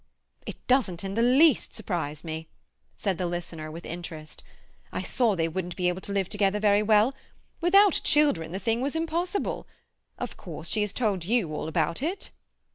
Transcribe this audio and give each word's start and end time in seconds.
"It 0.47 0.55
doesn't 0.65 1.03
in 1.03 1.13
the 1.13 1.21
least 1.21 1.75
surprise 1.75 2.23
me," 2.23 2.47
said 2.97 3.19
the 3.19 3.27
listener, 3.27 3.69
with 3.69 3.85
interest. 3.85 4.41
"I 4.91 5.03
saw 5.03 5.35
they 5.35 5.47
wouldn't 5.47 5.75
be 5.75 5.89
able 5.89 6.01
to 6.01 6.11
live 6.11 6.27
together 6.27 6.59
very 6.59 6.81
well. 6.81 7.13
Without 7.59 8.01
children 8.03 8.51
the 8.51 8.57
thing 8.57 8.81
was 8.81 8.95
impossible. 8.95 9.67
Of 10.17 10.37
course 10.37 10.67
she 10.69 10.81
has 10.81 10.91
told 10.91 11.23
you 11.23 11.53
all 11.53 11.67
about 11.67 12.01
it?" 12.01 12.31